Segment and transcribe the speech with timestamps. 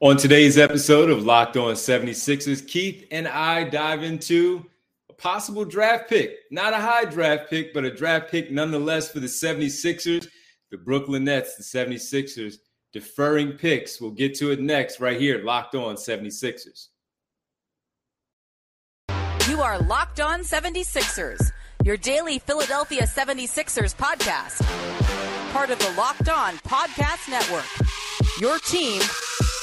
[0.00, 4.64] On today's episode of Locked On 76ers, Keith and I dive into
[5.10, 6.36] a possible draft pick.
[6.52, 10.28] Not a high draft pick, but a draft pick nonetheless for the 76ers,
[10.70, 12.58] the Brooklyn Nets, the 76ers,
[12.92, 14.00] deferring picks.
[14.00, 16.86] We'll get to it next, right here, Locked On 76ers.
[19.48, 21.50] You are Locked On 76ers,
[21.82, 24.62] your daily Philadelphia 76ers podcast.
[25.52, 27.66] Part of the Locked On Podcast Network.
[28.40, 29.02] Your team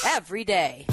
[0.04, 0.86] every day.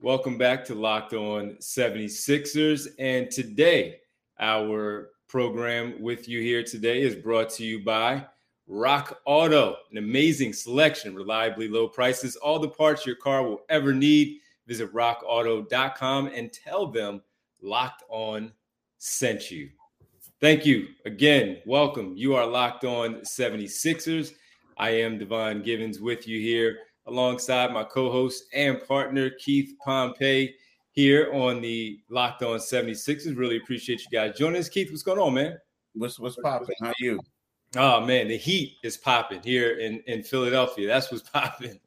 [0.00, 2.88] Welcome back to Locked On 76ers.
[2.98, 4.00] And today,
[4.40, 8.26] our program with you here today is brought to you by
[8.74, 13.92] Rock Auto, an amazing selection, reliably low prices, all the parts your car will ever
[13.92, 14.38] need.
[14.66, 17.20] Visit rockauto.com and tell them
[17.60, 18.50] Locked On
[18.96, 19.68] sent you.
[20.40, 21.58] Thank you again.
[21.66, 22.16] Welcome.
[22.16, 24.32] You are Locked On 76ers.
[24.78, 30.54] I am Devon Givens with you here alongside my co-host and partner Keith Pompey
[30.92, 33.36] here on the Locked On 76ers.
[33.36, 34.70] Really appreciate you guys joining us.
[34.70, 35.58] Keith, what's going on, man?
[35.92, 36.74] What's what's popping?
[36.80, 37.20] How are you?
[37.76, 40.86] Oh man, the heat is popping here in, in Philadelphia.
[40.86, 41.78] That's what's popping.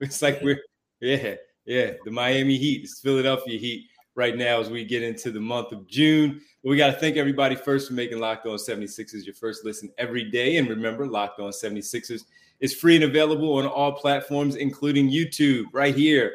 [0.00, 0.62] it's like we're
[1.00, 5.40] yeah, yeah, the Miami Heat, it's Philadelphia Heat right now as we get into the
[5.40, 6.40] month of June.
[6.62, 9.90] But we got to thank everybody first for making Locked On 76ers your first listen
[9.96, 10.58] every day.
[10.58, 12.24] And remember, Locked On 76ers
[12.60, 16.32] is free and available on all platforms, including YouTube, right here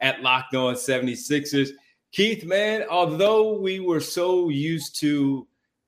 [0.00, 1.70] at Locked On 76ers.
[2.12, 5.46] Keith, man, although we were so used to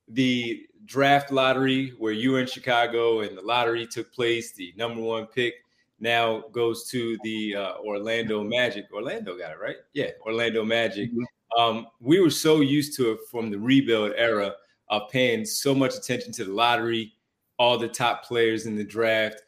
[0.09, 4.53] the draft lottery where you were in Chicago and the lottery took place.
[4.53, 5.55] The number one pick
[6.01, 8.87] now goes to the uh, Orlando Magic.
[8.93, 9.77] Orlando got it right.
[9.93, 11.11] Yeah, Orlando Magic.
[11.11, 11.61] Mm-hmm.
[11.61, 14.55] Um, we were so used to it from the rebuild era
[14.91, 17.13] of paying so much attention to the lottery,
[17.59, 19.41] all the top players in the draft,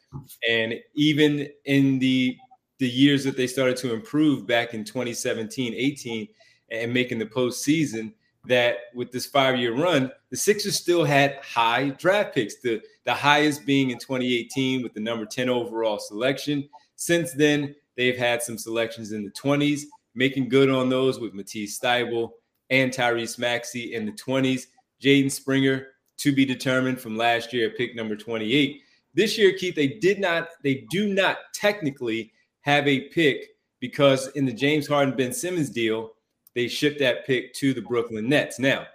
[0.49, 2.37] and even in the
[2.79, 6.27] the years that they started to improve back in 2017, 18,
[6.69, 8.13] and making the postseason
[8.47, 13.13] that with this five year run, the Sixers still had high draft picks, the, the
[13.13, 16.67] highest being in 2018 with the number 10 overall selection.
[16.95, 19.83] Since then, they've had some selections in the 20s,
[20.15, 22.31] making good on those with Matisse Thybulle
[22.69, 24.63] and Tyrese Maxey in the 20s.
[25.01, 25.87] Jaden Springer
[26.17, 28.81] to be determined from last year at pick number 28.
[29.13, 34.45] This year, Keith, they did not, they do not technically have a pick because in
[34.45, 36.13] the James Harden Ben Simmons deal,
[36.57, 38.57] they shipped that pick to the Brooklyn Nets.
[38.57, 38.87] Now,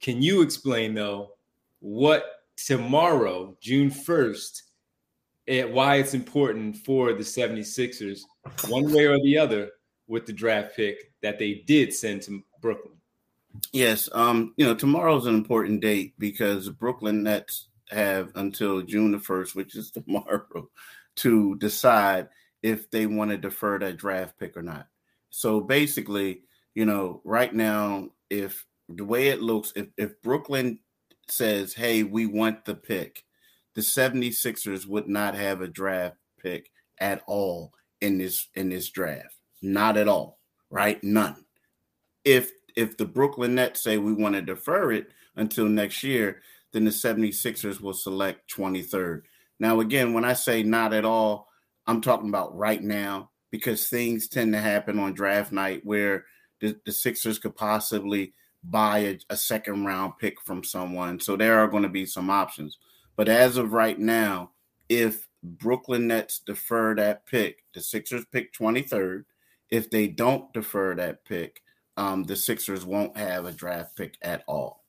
[0.00, 1.32] can you explain though
[1.80, 2.24] what
[2.56, 4.62] tomorrow, June 1st,
[5.46, 8.20] and why it's important for the 76ers,
[8.68, 9.72] one way or the other,
[10.06, 12.94] with the draft pick that they did send to Brooklyn?
[13.70, 19.18] Yes, um, you know, tomorrow's an important date because Brooklyn Nets have until June the
[19.18, 20.70] 1st, which is tomorrow,
[21.16, 22.28] to decide
[22.62, 24.86] if they want to defer that draft pick or not.
[25.28, 26.40] So basically,
[26.74, 30.80] you know, right now, if the way it looks, if, if Brooklyn
[31.28, 33.24] says, hey, we want the pick,
[33.74, 36.70] the 76ers would not have a draft pick
[37.00, 39.34] at all in this in this draft.
[39.62, 40.38] Not at all,
[40.70, 41.02] right?
[41.02, 41.44] None.
[42.24, 46.40] If if the Brooklyn Nets say we want to defer it until next year,
[46.72, 49.22] then the 76ers will select 23rd.
[49.60, 51.48] Now, again, when I say not at all,
[51.86, 56.24] I'm talking about right now because things tend to happen on draft night where
[56.64, 58.32] the, the Sixers could possibly
[58.62, 61.20] buy a, a second round pick from someone.
[61.20, 62.78] So there are going to be some options.
[63.16, 64.50] But as of right now,
[64.88, 69.24] if Brooklyn Nets defer that pick, the Sixers pick 23rd.
[69.70, 71.62] If they don't defer that pick,
[71.96, 74.84] um, the Sixers won't have a draft pick at all.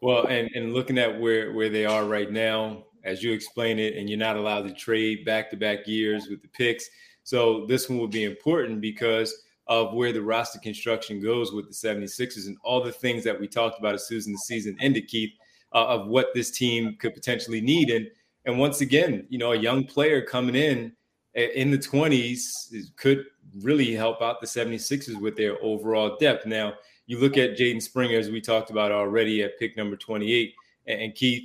[0.00, 3.96] Well, and, and looking at where, where they are right now, as you explain it,
[3.96, 6.88] and you're not allowed to trade back to back years with the picks.
[7.22, 11.72] So this one will be important because of where the roster construction goes with the
[11.72, 15.06] 76ers and all the things that we talked about as soon as the season ended,
[15.06, 15.30] Keith,
[15.72, 17.88] uh, of what this team could potentially need.
[17.88, 18.08] And
[18.46, 20.92] and once again, you know, a young player coming in
[21.34, 23.26] in the 20s could
[23.60, 26.46] really help out the 76ers with their overall depth.
[26.46, 26.74] Now,
[27.06, 30.54] you look at Jaden Springer, as we talked about already at pick number 28,
[30.86, 31.44] and Keith,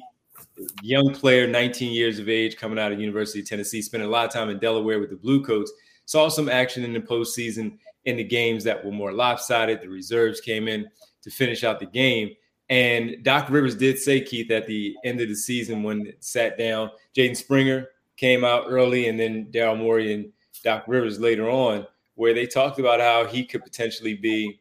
[0.82, 4.26] young player, 19 years of age, coming out of University of Tennessee, spent a lot
[4.26, 5.72] of time in Delaware with the Bluecoats,
[6.06, 9.82] saw some action in the postseason in the games that were more lopsided.
[9.82, 10.88] The reserves came in
[11.24, 12.32] to finish out the game.
[12.70, 16.58] And Doc Rivers did say, Keith, at the end of the season when it sat
[16.58, 20.32] down, Jaden Springer came out early, and then Daryl Morey and
[20.64, 21.86] Doc Rivers later on,
[22.16, 24.60] where they talked about how he could potentially be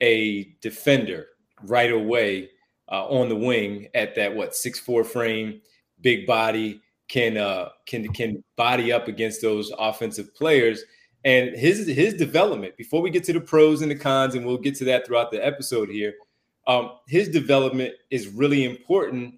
[0.00, 1.28] a defender
[1.64, 2.50] right away
[2.90, 5.60] uh, on the wing at that what six four frame,
[6.00, 10.84] big body, can uh, can can body up against those offensive players.
[11.24, 14.58] And his his development before we get to the pros and the cons, and we'll
[14.58, 16.14] get to that throughout the episode here.
[16.66, 19.34] Um, his development is really important,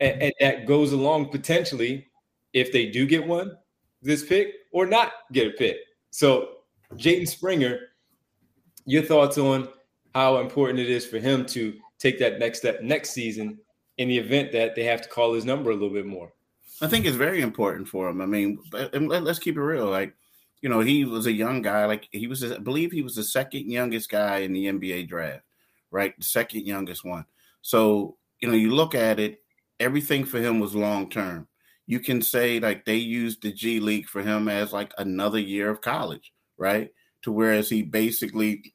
[0.00, 2.06] and, and that goes along potentially
[2.52, 3.56] if they do get one
[4.04, 5.78] this pick or not get a pick.
[6.10, 6.58] So,
[6.94, 7.80] Jaden Springer,
[8.84, 9.68] your thoughts on
[10.14, 13.58] how important it is for him to take that next step next season
[13.98, 16.32] in the event that they have to call his number a little bit more?
[16.80, 18.20] I think it's very important for him.
[18.20, 18.58] I mean,
[18.92, 19.86] let's keep it real.
[19.86, 20.14] Like,
[20.64, 21.84] you know, he was a young guy.
[21.84, 25.44] Like, he was, I believe, he was the second youngest guy in the NBA draft,
[25.90, 26.14] right?
[26.18, 27.26] The second youngest one.
[27.62, 29.42] So, you know, you look at it,
[29.78, 31.46] everything for him was long term
[31.86, 35.70] you can say like they used the G League for him as like another year
[35.70, 36.90] of college, right?
[37.22, 38.74] To whereas he basically,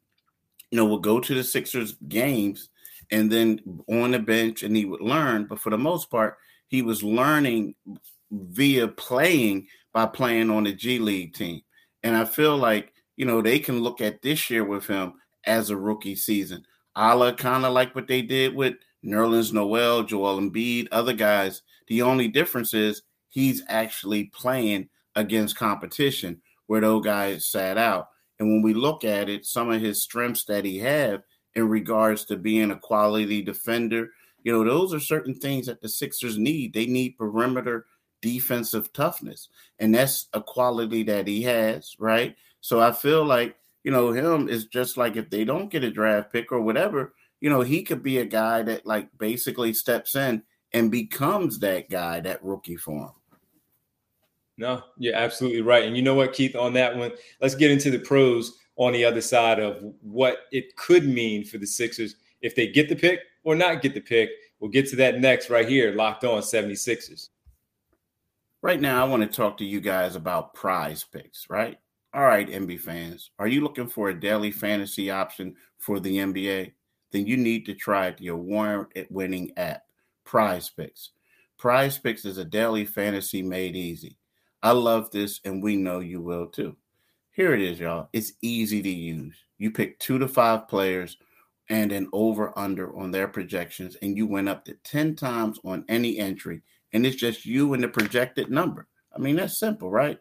[0.72, 2.70] you know, would go to the Sixers games
[3.12, 5.46] and then on the bench and he would learn.
[5.46, 6.38] But for the most part,
[6.68, 7.74] he was learning
[8.32, 11.62] via playing by playing on the G League team.
[12.04, 15.14] And I feel like, you know, they can look at this year with him
[15.46, 16.64] as a rookie season.
[16.96, 18.76] A la kind of like what they did with
[19.06, 26.42] Nerlens Noel, Joel Embiid, other guys the only difference is he's actually playing against competition
[26.68, 28.10] where those guys sat out.
[28.40, 31.24] And when we look at it, some of his strengths that he have
[31.56, 34.10] in regards to being a quality defender,
[34.44, 36.74] you know, those are certain things that the Sixers need.
[36.74, 37.88] They need perimeter
[38.22, 39.50] defensive toughness.
[39.80, 42.36] And that's a quality that he has, right?
[42.62, 45.92] So I feel like, you know, him is just like if they don't get a
[45.92, 50.16] draft pick or whatever, you know, he could be a guy that like basically steps
[50.16, 50.44] in
[50.74, 53.12] and becomes that guy, that rookie for him.
[54.58, 55.86] No, you're absolutely right.
[55.86, 57.12] And you know what, Keith, on that one,
[57.42, 61.58] let's get into the pros on the other side of what it could mean for
[61.58, 64.30] the Sixers if they get the pick or not get the pick.
[64.60, 67.30] We'll get to that next right here, locked on 76ers.
[68.62, 71.78] Right now, I want to talk to you guys about prize picks, right?
[72.14, 76.74] All right, NBA fans, are you looking for a daily fantasy option for the NBA?
[77.12, 79.84] Then you need to try the award winning app.
[80.26, 81.12] Prize Picks.
[81.58, 84.18] Prize Picks is a daily fantasy made easy.
[84.62, 86.76] I love this, and we know you will too.
[87.32, 88.10] Here it is, y'all.
[88.12, 89.36] It's easy to use.
[89.58, 91.18] You pick two to five players
[91.70, 95.86] and an over under on their projections, and you win up to 10 times on
[95.88, 96.62] any entry,
[96.94, 98.88] and it's just you and the projected number.
[99.16, 100.20] I mean, that's simple, right?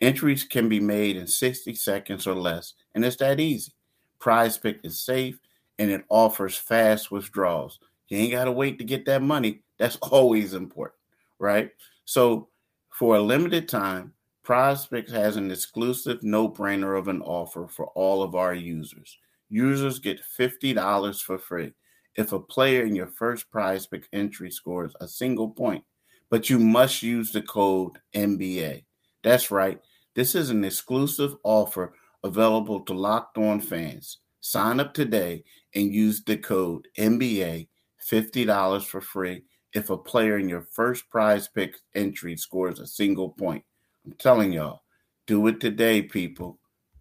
[0.00, 3.72] Entries can be made in 60 seconds or less, and it's that easy.
[4.18, 5.38] Prize Pick is safe
[5.78, 7.78] and it offers fast withdrawals.
[8.08, 9.62] You ain't got to wait to get that money.
[9.78, 10.98] That's always important,
[11.38, 11.70] right?
[12.04, 12.48] So,
[12.90, 18.22] for a limited time, Prize has an exclusive no brainer of an offer for all
[18.22, 19.18] of our users.
[19.50, 21.72] Users get $50 for free
[22.16, 25.84] if a player in your first prize pick entry scores a single point,
[26.30, 28.84] but you must use the code NBA.
[29.22, 29.80] That's right,
[30.14, 31.94] this is an exclusive offer
[32.24, 34.18] available to locked on fans.
[34.40, 35.44] Sign up today
[35.74, 37.68] and use the code NBA
[38.10, 39.42] $50 for free
[39.74, 43.62] if a player in your first prize pick entry scores a single point.
[44.04, 44.82] I'm telling y'all,
[45.26, 46.58] do it today, people.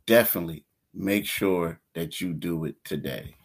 [0.07, 3.35] Definitely make sure that you do it today.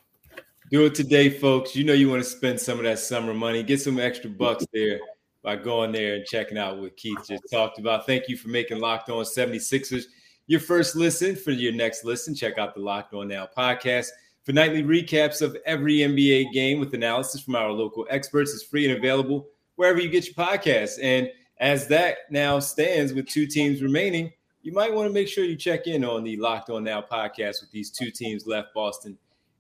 [0.71, 1.77] Do it today, folks.
[1.77, 3.63] You know you want to spend some of that summer money.
[3.63, 5.01] Get some extra bucks there
[5.43, 8.07] by going there and checking out what Keith just talked about.
[8.07, 10.05] Thank you for making Locked On 76ers
[10.47, 11.37] your first listen.
[11.37, 14.09] For your next listen, check out the Locked On Now podcast.
[14.43, 18.89] For nightly recaps of every NBA game with analysis from our local experts, is free
[18.89, 20.99] and available wherever you get your podcasts.
[21.01, 24.33] And as that now stands with two teams remaining,
[24.63, 27.61] you might want to make sure you check in on the Locked On Now podcast
[27.61, 29.17] with these two teams left, Boston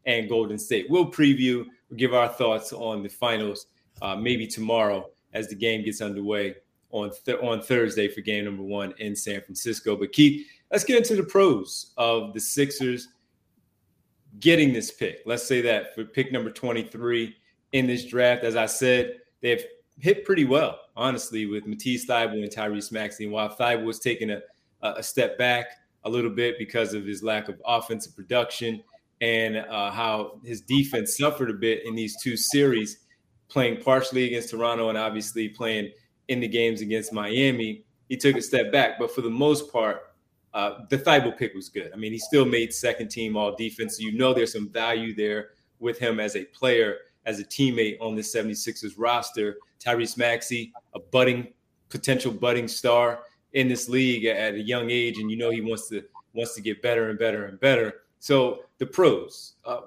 [0.06, 0.86] and Golden State.
[0.90, 3.66] We'll preview, we'll give our thoughts on the finals
[4.02, 6.56] uh, maybe tomorrow as the game gets underway
[6.90, 9.96] on th- on Thursday for game number one in San Francisco.
[9.96, 13.08] But Keith, let's get into the pros of the Sixers
[14.38, 15.22] getting this pick.
[15.26, 17.34] Let's say that for pick number 23
[17.72, 18.44] in this draft.
[18.44, 19.64] As I said, they've
[19.98, 23.24] hit pretty well, honestly, with Matisse Thybulle and Tyrese Maxey.
[23.24, 24.40] And while Thybulle was taking a,
[24.82, 25.66] a step back
[26.04, 28.82] a little bit because of his lack of offensive production
[29.20, 33.00] and uh, how his defense suffered a bit in these two series,
[33.50, 35.90] playing partially against Toronto and obviously playing
[36.28, 38.98] in the games against Miami, he took a step back.
[38.98, 40.14] But for the most part,
[40.54, 41.90] uh, the Thybulle pick was good.
[41.92, 43.96] I mean, he still made second team all defense.
[43.96, 47.98] So you know there's some value there with him as a player, as a teammate
[48.00, 49.56] on the 76ers roster.
[49.78, 51.48] Tyrese Maxey, a budding,
[51.88, 53.20] potential budding star
[53.52, 56.02] in this league at a young age, and you know he wants to
[56.32, 58.02] wants to get better and better and better.
[58.20, 59.82] So the pros, uh,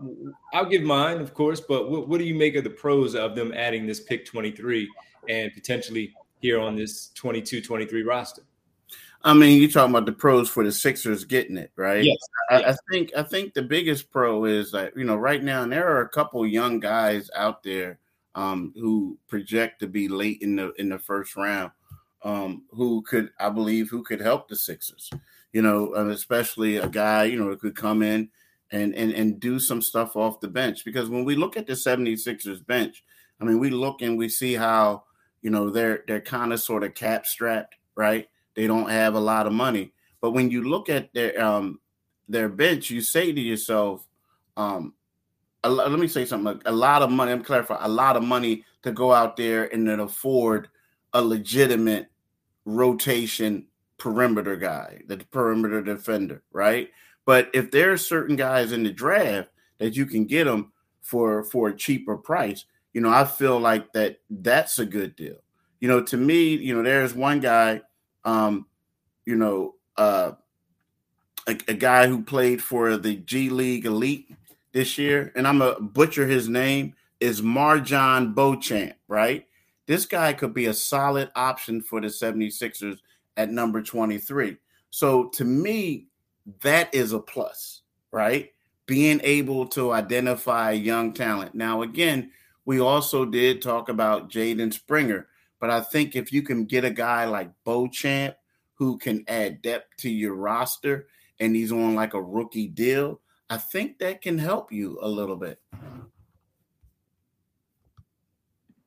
[0.53, 3.35] I'll give mine, of course, but what, what, do you make of the pros of
[3.35, 4.87] them adding this pick 23
[5.27, 8.43] and potentially here on this 22-23 roster?
[9.23, 12.03] I mean, you're talking about the pros for the Sixers getting it, right?
[12.03, 12.17] Yes.
[12.51, 15.71] I, I think I think the biggest pro is that you know right now, and
[15.71, 17.99] there are a couple young guys out there
[18.35, 21.71] um, who project to be late in the in the first round,
[22.23, 25.09] um, who could I believe who could help the Sixers.
[25.53, 28.29] You know, especially a guy you know who could come in
[28.73, 31.73] and and and do some stuff off the bench because when we look at the
[31.73, 33.03] 76ers bench,
[33.39, 35.03] I mean, we look and we see how
[35.41, 38.27] you know they're they're kind of sort of cap strapped, right?
[38.55, 41.79] They don't have a lot of money, but when you look at their um
[42.27, 44.07] their bench, you say to yourself,
[44.57, 44.93] um,
[45.63, 46.61] let me say something.
[46.65, 47.31] A lot of money.
[47.31, 47.83] I'm clarifying.
[47.83, 50.69] A lot of money to go out there and then afford
[51.13, 52.07] a legitimate
[52.65, 56.89] rotation perimeter guy, the perimeter defender, right?
[57.25, 61.43] But if there are certain guys in the draft that you can get them for
[61.43, 65.37] for a cheaper price, you know, I feel like that that's a good deal.
[65.79, 67.81] You know, to me, you know, there's one guy,
[68.23, 68.67] um,
[69.25, 70.33] you know, uh,
[71.47, 74.27] a, a guy who played for the G League Ignite
[74.71, 79.45] this year, and I'm a butcher his name, is MarJon Beauchamp, right?
[79.85, 82.99] This guy could be a solid option for the 76ers
[83.37, 84.57] at number 23.
[84.89, 86.07] So to me,
[86.61, 87.81] that is a plus,
[88.11, 88.51] right?
[88.85, 91.55] Being able to identify young talent.
[91.55, 92.31] Now, again,
[92.65, 95.27] we also did talk about Jaden Springer,
[95.59, 98.35] but I think if you can get a guy like Beauchamp
[98.75, 101.07] who can add depth to your roster
[101.39, 105.35] and he's on like a rookie deal, I think that can help you a little
[105.35, 105.59] bit.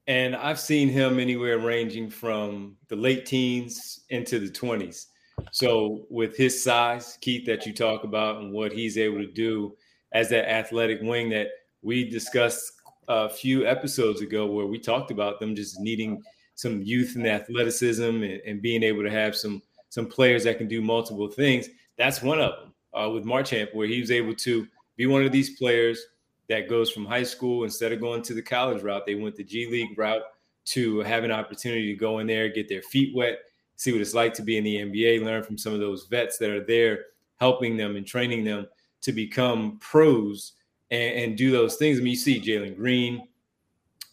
[0.07, 5.07] And I've seen him anywhere ranging from the late teens into the 20s.
[5.53, 9.77] So, with his size, Keith, that you talk about, and what he's able to do
[10.13, 11.49] as that athletic wing that
[11.83, 12.73] we discussed
[13.09, 16.23] a few episodes ago, where we talked about them just needing
[16.55, 20.69] some youth and athleticism and, and being able to have some some players that can
[20.69, 21.69] do multiple things.
[21.97, 25.33] That's one of them uh, with MarJon, where he was able to be one of
[25.33, 26.05] these players
[26.49, 29.45] that goes from high school instead of going to the college route, they went the
[29.45, 30.23] G League route
[30.67, 33.39] to have an opportunity to go in there, get their feet wet,
[33.77, 36.39] see what it's like to be in the NBA, learn from some of those vets
[36.39, 37.07] that are there,
[37.37, 38.67] helping them and training them
[39.03, 40.53] to become pros
[40.91, 41.99] and, and do those things.
[41.99, 43.29] I mean, you see Jalen Green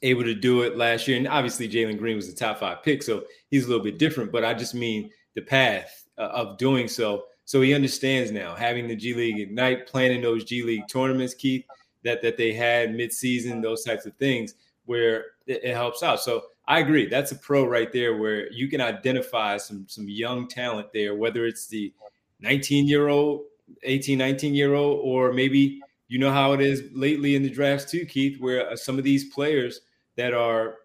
[0.02, 3.02] able to do it last year, and obviously Jalen Green was the top five pick,
[3.02, 4.32] so he's a little bit different.
[4.32, 8.88] But I just mean the path uh, of doing so so he understands now having
[8.88, 11.66] the G League Ignite, planning those G League tournaments, Keith,
[12.04, 14.56] that that they had midseason, those types of things
[14.86, 16.20] where it, it helps out.
[16.20, 17.08] So I agree.
[17.08, 21.46] That's a pro right there where you can identify some some young talent there, whether
[21.46, 21.94] it's the
[22.40, 23.42] 19 year old,
[23.84, 27.90] 18, 19 year old, or maybe you know how it is lately in the drafts
[27.90, 29.82] too, Keith, where uh, some of these players
[30.16, 30.76] that are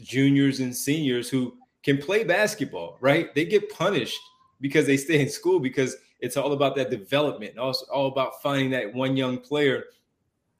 [0.00, 3.34] juniors and seniors who can play basketball, right?
[3.34, 4.20] They get punished
[4.60, 7.58] because they stay in school because it's all about that development.
[7.58, 9.84] Also, all about finding that one young player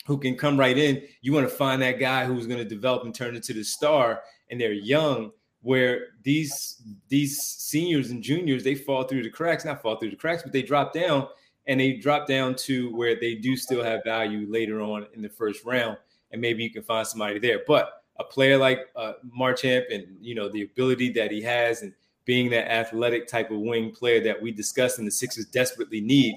[0.06, 1.02] who can come right in.
[1.20, 4.22] You want to find that guy who's going to develop and turn into the star,
[4.52, 5.32] and they're young.
[5.62, 10.16] Where these these seniors and juniors they fall through the cracks, not fall through the
[10.16, 11.28] cracks, but they drop down
[11.66, 15.28] and they drop down to where they do still have value later on in the
[15.28, 15.96] first round,
[16.32, 17.60] and maybe you can find somebody there.
[17.66, 21.92] But a player like uh, MarJon and you know the ability that he has and
[22.24, 26.36] being that athletic type of wing player that we discussed and the Sixers desperately need.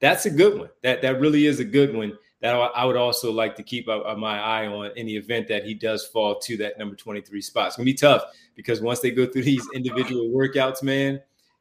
[0.00, 0.70] That's a good one.
[0.82, 4.40] That that really is a good one that I would also like to keep my
[4.40, 7.68] eye on in the event that he does fall to that number 23 spot.
[7.68, 8.24] It's gonna be tough
[8.54, 11.20] because once they go through these individual workouts, man,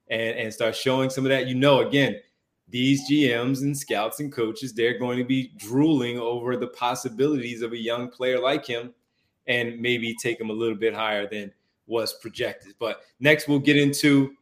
[0.10, 2.18] and, and start showing some of that, you know, again,
[2.68, 7.74] these GMs and scouts and coaches, they're going to be drooling over the possibilities of
[7.74, 8.94] a young player like him
[9.48, 11.52] and maybe take him a little bit higher than–
[11.88, 12.74] was projected.
[12.80, 14.34] But next, we'll get into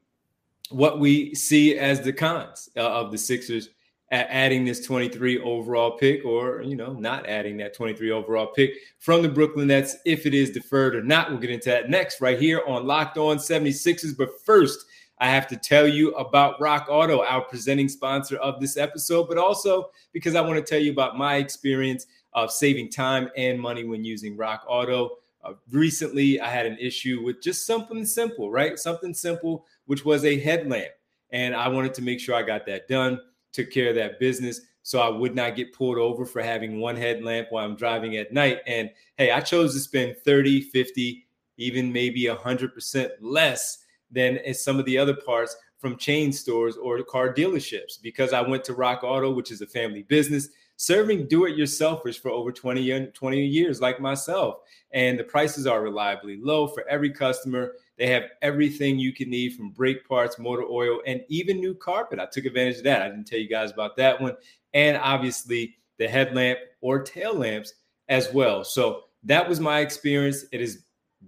[0.69, 3.69] what we see as the cons uh, of the Sixers
[4.13, 9.21] adding this 23 overall pick or you know not adding that 23 overall pick from
[9.21, 12.39] the Brooklyn Nets if it is deferred or not we'll get into that next right
[12.39, 14.85] here on Locked On 76ers but first
[15.19, 19.37] I have to tell you about Rock Auto our presenting sponsor of this episode but
[19.37, 23.83] also because I want to tell you about my experience of saving time and money
[23.83, 28.79] when using Rock Auto uh, recently, I had an issue with just something simple, right?
[28.79, 30.91] Something simple, which was a headlamp.
[31.31, 33.19] And I wanted to make sure I got that done,
[33.53, 36.97] took care of that business so I would not get pulled over for having one
[36.97, 38.59] headlamp while I'm driving at night.
[38.67, 41.25] And hey, I chose to spend 30, 50,
[41.57, 47.01] even maybe 100% less than eh, some of the other parts from chain stores or
[47.03, 52.19] car dealerships because I went to Rock Auto, which is a family business serving do-it-yourselfers
[52.19, 54.57] for over 20, 20 years like myself
[54.91, 59.55] and the prices are reliably low for every customer they have everything you can need
[59.55, 62.19] from brake parts motor oil and even new carpet.
[62.19, 63.01] I took advantage of that.
[63.01, 64.35] I didn't tell you guys about that one.
[64.73, 67.73] And obviously the headlamp or tail lamps
[68.09, 68.63] as well.
[68.63, 70.45] So that was my experience.
[70.51, 70.83] It has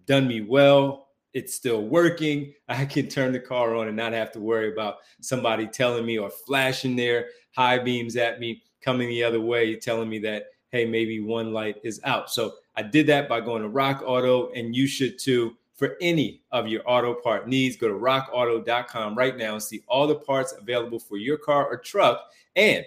[0.05, 1.07] done me well.
[1.33, 2.53] It's still working.
[2.67, 6.17] I can turn the car on and not have to worry about somebody telling me
[6.17, 10.85] or flashing their high beams at me coming the other way, telling me that, hey,
[10.85, 12.29] maybe one light is out.
[12.29, 15.55] So I did that by going to Rock Auto, and you should too.
[15.75, 20.07] For any of your auto part needs, go to rockauto.com right now and see all
[20.07, 22.21] the parts available for your car or truck.
[22.55, 22.85] And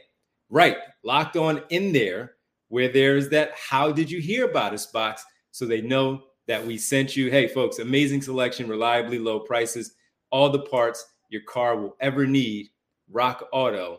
[0.48, 2.36] right, locked on in there
[2.68, 6.78] where there's that how did you hear about us box so they know that we
[6.78, 7.30] sent you.
[7.30, 9.92] Hey, folks, amazing selection, reliably low prices,
[10.30, 12.70] all the parts your car will ever need.
[13.12, 13.98] RockAuto.com.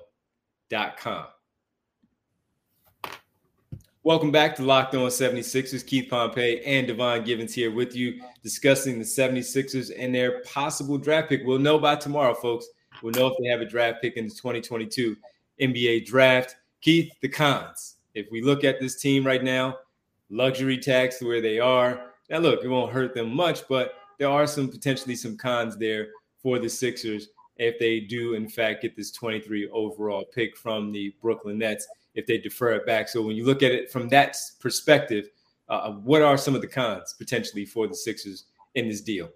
[4.03, 5.86] Welcome back to Locked On 76ers.
[5.86, 11.27] Keith Pompey and Devon Givens here with you discussing the 76ers and their possible draft
[11.27, 11.41] pick.
[11.44, 12.68] We'll know by tomorrow, folks.
[13.03, 15.18] We'll know if they have a draft pick in the 2022
[15.60, 16.56] NBA draft.
[16.79, 17.98] Keith, the cons.
[18.13, 19.79] If we look at this team right now,
[20.29, 22.13] luxury tax where they are.
[22.29, 26.08] Now, look, it won't hurt them much, but there are some potentially some cons there
[26.41, 27.27] for the Sixers
[27.58, 31.86] if they do, in fact, get this 23 overall pick from the Brooklyn Nets
[32.16, 33.10] if they defer it back.
[33.10, 35.30] So when you look at it from that perspective,
[35.70, 39.30] uh, what are some of the cons potentially for the Sixers in this deal?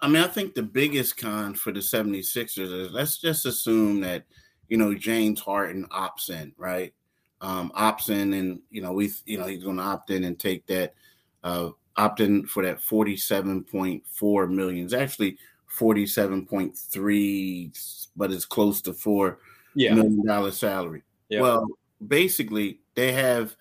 [0.00, 4.24] I mean, I think the biggest con for the 76ers is let's just assume that,
[4.68, 6.94] you know, James Harden opts in, right?
[7.40, 10.38] Um, opts in and, you know, we, you know, he's going to opt in and
[10.38, 10.94] take that,
[11.42, 14.84] uh, opt in for that 47.4 million.
[14.84, 15.38] It's actually
[15.76, 19.38] 47.3, but it's close to four
[19.74, 19.94] yeah.
[19.94, 21.02] million dollar salary.
[21.28, 21.42] Yeah.
[21.42, 21.66] Well,
[22.06, 23.56] basically they have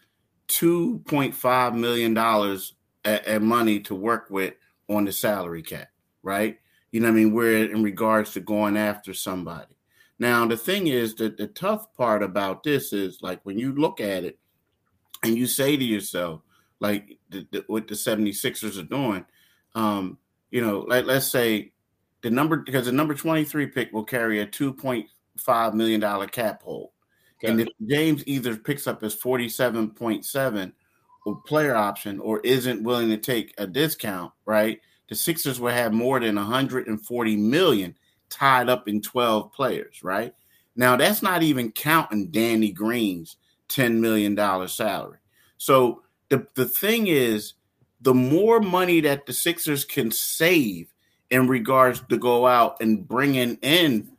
[0.47, 2.73] two point five million dollars
[3.06, 4.54] at money to work with
[4.89, 5.88] on the salary cap,
[6.23, 6.60] right?
[6.91, 7.34] You know what I mean?
[7.34, 9.75] We're in regards to going after somebody.
[10.17, 14.02] Now the thing is that the tough part about this is like when you look
[14.02, 14.38] at it
[15.23, 16.41] and you say to yourself,
[16.80, 19.25] like the, the, what the 76ers are doing,
[19.75, 20.17] um,
[20.52, 21.71] you know, like let's say
[22.21, 26.89] the number because the number 23 pick will carry a 2.5 million dollar cap hold.
[27.41, 27.52] Okay.
[27.52, 30.73] And if James either picks up his 47.7
[31.25, 34.80] or player option or isn't willing to take a discount, right?
[35.08, 37.95] The Sixers will have more than 140 million
[38.30, 40.34] tied up in 12 players, right?
[40.75, 43.38] Now that's not even counting Danny Green's
[43.69, 45.19] $10 million salary.
[45.58, 47.54] So the, the thing is,
[48.02, 50.93] the more money that the Sixers can save
[51.30, 54.10] in regards to go out and bringing in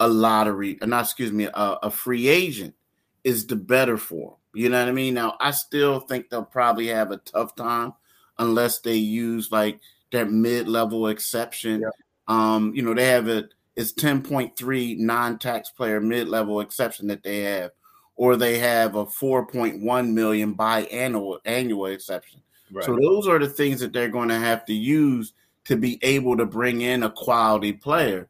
[0.00, 2.74] a lottery, or uh, not excuse me, a, a free agent
[3.22, 4.38] is the better for them.
[4.54, 5.14] You know what I mean?
[5.14, 7.94] Now, I still think they'll probably have a tough time
[8.38, 9.80] unless they use like
[10.12, 11.80] that mid-level exception.
[11.80, 11.88] Yeah.
[12.28, 17.72] Um, you know, they have a it's 10.3 non-tax player mid-level exception that they have,
[18.14, 22.40] or they have a 4.1 million biannual annual annual exception.
[22.70, 22.84] Right.
[22.84, 25.32] So those are the things that they're going to have to use
[25.64, 28.28] to be able to bring in a quality player.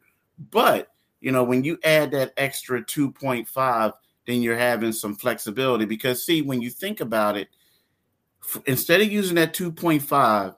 [0.50, 0.93] But
[1.24, 3.92] you know, when you add that extra 2.5,
[4.26, 7.48] then you're having some flexibility because see, when you think about it,
[8.66, 10.54] instead of using that 2.5,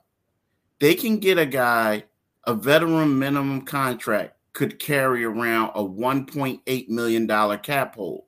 [0.79, 2.03] they can get a guy,
[2.43, 8.25] a veteran minimum contract could carry around a 1.8 million dollar cap hold.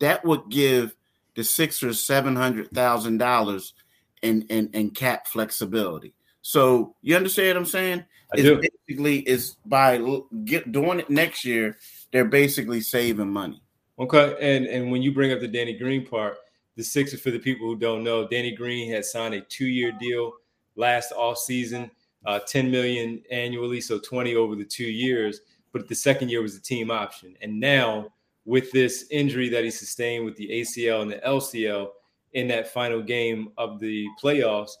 [0.00, 0.96] That would give
[1.34, 3.74] the Sixers seven hundred thousand dollars
[4.22, 6.14] in, in in cap flexibility.
[6.40, 8.04] So you understand what I'm saying?
[8.32, 8.60] I it's do.
[8.86, 10.00] basically is by
[10.44, 11.78] get doing it next year,
[12.12, 13.62] they're basically saving money.
[13.98, 16.36] Okay, and and when you bring up the Danny Green part,
[16.76, 20.32] the Sixers for the people who don't know, Danny Green has signed a two-year deal
[20.76, 21.90] last off season,
[22.24, 25.40] uh, 10 million annually, so 20 over the two years.
[25.72, 28.08] But the second year was a team option, and now
[28.44, 31.88] with this injury that he sustained with the ACL and the LCL
[32.32, 34.72] in that final game of the playoffs,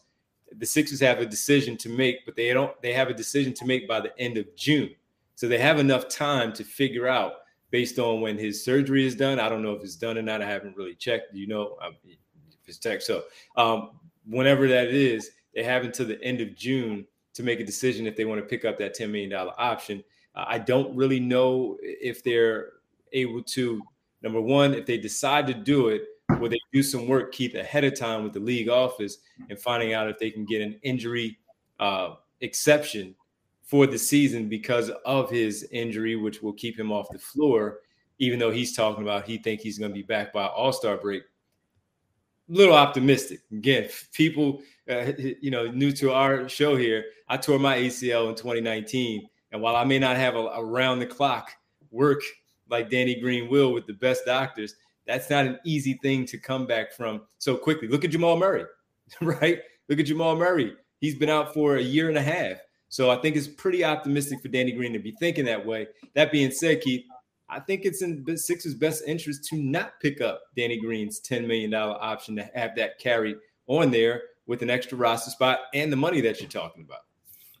[0.58, 2.80] the Sixers have a decision to make, but they don't.
[2.82, 4.90] They have a decision to make by the end of June,
[5.34, 7.34] so they have enough time to figure out
[7.70, 9.40] based on when his surgery is done.
[9.40, 10.42] I don't know if it's done or not.
[10.42, 11.34] I haven't really checked.
[11.34, 13.02] You know, if it's tech.
[13.02, 13.24] So
[13.56, 13.90] um,
[14.26, 18.16] whenever that is, they have until the end of June to make a decision if
[18.16, 20.02] they want to pick up that $10 million option.
[20.34, 22.70] Uh, I don't really know if they're
[23.12, 23.82] able to,
[24.22, 26.02] number one, if they decide to do it,
[26.38, 29.18] where they do some work, Keith, ahead of time with the league office
[29.48, 31.38] and finding out if they can get an injury
[31.80, 33.14] uh, exception
[33.62, 37.80] for the season because of his injury, which will keep him off the floor,
[38.18, 40.96] even though he's talking about he think he's going to be back by All Star
[40.96, 41.22] break.
[41.22, 43.40] A little optimistic.
[43.50, 48.34] Again, people, uh, you know, new to our show here, I tore my ACL in
[48.34, 51.50] 2019, and while I may not have a, a round the clock
[51.90, 52.20] work
[52.68, 54.74] like Danny Green will with the best doctors,
[55.06, 57.88] that's not an easy thing to come back from so quickly.
[57.88, 58.64] Look at Jamal Murray,
[59.20, 59.60] right?
[59.88, 60.74] Look at Jamal Murray.
[61.00, 62.58] He's been out for a year and a half.
[62.88, 65.88] So I think it's pretty optimistic for Danny Green to be thinking that way.
[66.14, 67.04] That being said, Keith,
[67.48, 71.72] I think it's in Sixers' best interest to not pick up Danny Green's $10 million
[71.74, 73.36] option to have that carried
[73.66, 77.00] on there with an extra roster spot and the money that you're talking about.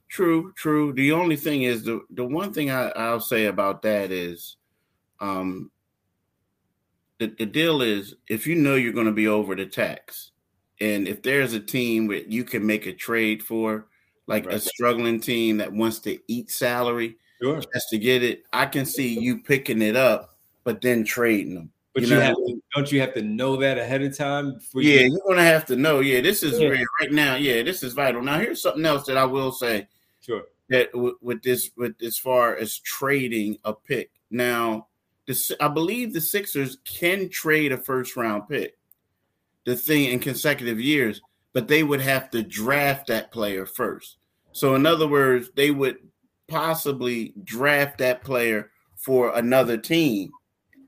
[0.08, 0.92] True, true.
[0.92, 4.56] The only thing is the the one thing I, I'll say about that is
[5.20, 5.70] um
[7.22, 10.32] the, the deal is if you know you're going to be over the tax,
[10.80, 13.86] and if there's a team that you can make a trade for,
[14.26, 14.56] like right.
[14.56, 17.60] a struggling team that wants to eat salary sure.
[17.72, 21.70] just to get it, I can see you picking it up, but then trading them.
[21.94, 24.58] But you, you have to, don't you have to know that ahead of time?
[24.74, 26.00] yeah, you- are gonna have to know.
[26.00, 26.68] Yeah, this is yeah.
[27.00, 27.36] right now.
[27.36, 28.22] Yeah, this is vital.
[28.22, 29.86] Now, here's something else that I will say.
[30.20, 30.44] Sure.
[30.70, 34.10] That w- with this, with as far as trading a pick.
[34.30, 34.86] Now,
[35.26, 38.76] the, I believe the Sixers can trade a first round pick.
[39.64, 41.20] The thing in consecutive years,
[41.52, 44.16] but they would have to draft that player first.
[44.52, 45.98] So, in other words, they would
[46.48, 50.30] possibly draft that player for another team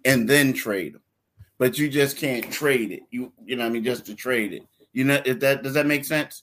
[0.05, 1.03] and then trade them.
[1.59, 3.03] But you just can't trade it.
[3.11, 4.63] You you know I mean just to trade it.
[4.93, 6.43] You know if that does that make sense?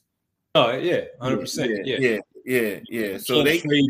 [0.54, 1.86] Oh yeah, hundred percent.
[1.86, 3.18] Yeah, yeah, yeah, yeah.
[3.18, 3.86] So they trade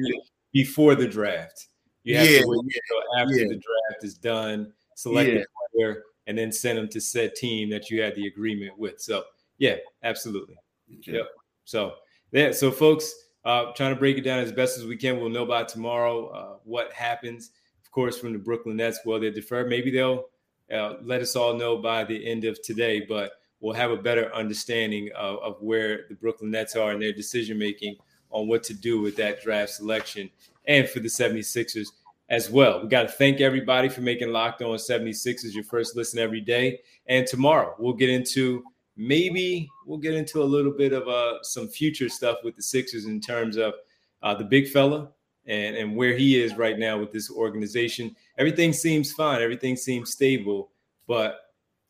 [0.52, 1.68] before the draft.
[2.04, 3.48] You have yeah, to wait yeah, after yeah.
[3.48, 5.40] the draft is done, select yeah.
[5.40, 9.00] a player, and then send them to said team that you had the agreement with.
[9.00, 9.24] So
[9.58, 10.56] yeah, absolutely.
[10.98, 11.12] Okay.
[11.12, 11.28] Yep.
[11.64, 11.94] So
[12.32, 13.12] yeah, so folks,
[13.44, 15.20] uh, trying to break it down as best as we can.
[15.20, 17.50] We'll know by tomorrow uh, what happens.
[17.84, 19.66] Of course, from the Brooklyn Nets, well, they defer.
[19.66, 20.24] Maybe they'll
[20.72, 24.34] uh, let us all know by the end of today, but we'll have a better
[24.34, 27.96] understanding of, of where the Brooklyn Nets are in their decision making
[28.30, 30.30] on what to do with that draft selection
[30.66, 31.88] and for the 76ers
[32.28, 32.82] as well.
[32.82, 36.80] We got to thank everybody for making Locked On 76ers your first listen every day.
[37.06, 38.62] And tomorrow we'll get into
[38.96, 43.06] maybe we'll get into a little bit of uh, some future stuff with the Sixers
[43.06, 43.74] in terms of
[44.22, 45.10] uh, the big fella
[45.46, 48.14] and, and where he is right now with this organization.
[48.38, 50.70] Everything seems fine, everything seems stable,
[51.06, 51.40] but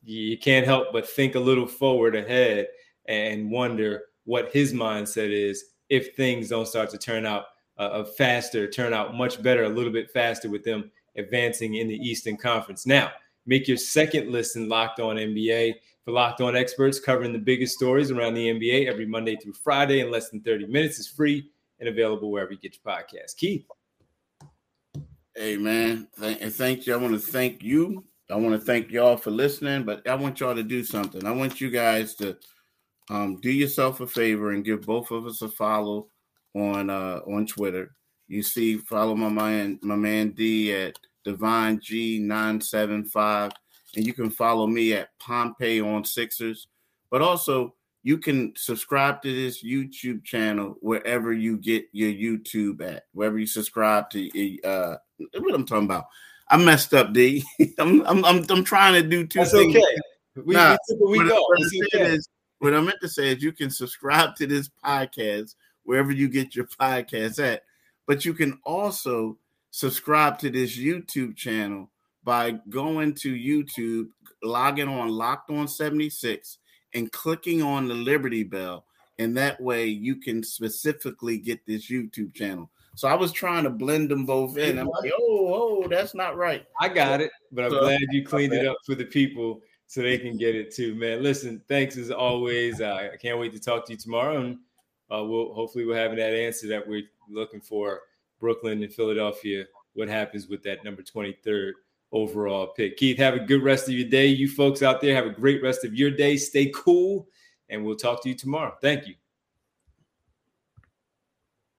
[0.03, 2.67] you can't help but think a little forward ahead
[3.07, 7.45] and wonder what his mindset is if things don't start to turn out
[7.79, 11.97] uh, faster, turn out much better, a little bit faster with them advancing in the
[11.97, 12.87] Eastern Conference.
[12.87, 13.13] Now,
[13.47, 18.11] make your second listen locked on NBA for locked on experts covering the biggest stories
[18.11, 20.99] around the NBA every Monday through Friday in less than 30 minutes.
[20.99, 21.49] is free
[21.81, 23.37] and available wherever you get your podcast.
[23.37, 23.67] Keith.
[25.35, 26.09] Hey, man.
[26.19, 26.95] Thank, thank you.
[26.95, 28.05] I want to thank you.
[28.31, 31.27] I want to thank y'all for listening, but I want y'all to do something.
[31.27, 32.37] I want you guys to
[33.11, 36.09] um, do yourself a favor and give both of us a follow
[36.55, 37.95] on uh, on Twitter.
[38.29, 43.53] You see, follow my man, my man D at Divine G nine seven five,
[43.97, 46.69] and you can follow me at Pompey on Sixers.
[47.11, 53.05] But also, you can subscribe to this YouTube channel wherever you get your YouTube at,
[53.13, 54.63] wherever you subscribe to.
[54.63, 54.97] Uh,
[55.39, 56.07] what I'm talking about?
[56.49, 57.45] I messed up, D.
[57.79, 59.77] I'm, I'm I'm I'm trying to do two That's things.
[59.77, 59.85] okay.
[60.35, 62.15] We, nah, we what, what, okay.
[62.15, 66.29] is, what I meant to say is you can subscribe to this podcast wherever you
[66.29, 67.63] get your podcasts at,
[68.07, 69.39] but you can also
[69.71, 71.91] subscribe to this YouTube channel
[72.25, 74.09] by going to YouTube,
[74.43, 76.59] logging on Locked On 76
[76.95, 78.85] and clicking on the Liberty Bell.
[79.19, 82.71] And that way you can specifically get this YouTube channel.
[82.95, 84.79] So I was trying to blend them both in.
[84.79, 86.65] I'm like, oh, oh, that's not right.
[86.81, 90.03] I got it, but I'm so, glad you cleaned it up for the people so
[90.03, 91.23] they can get it too, man.
[91.23, 92.81] Listen, thanks as always.
[92.83, 94.59] I can't wait to talk to you tomorrow, and
[95.13, 98.01] uh, we'll hopefully we're having that answer that we're looking for.
[98.41, 99.65] Brooklyn and Philadelphia.
[99.95, 101.73] What happens with that number 23rd
[102.13, 102.97] overall pick.
[102.97, 104.27] Keith, have a good rest of your day.
[104.27, 106.37] You folks out there have a great rest of your day.
[106.37, 107.27] Stay cool,
[107.69, 108.75] and we'll talk to you tomorrow.
[108.81, 109.15] Thank you.